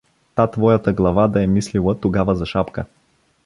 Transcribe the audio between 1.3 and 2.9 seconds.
е мислила тогава за шапка!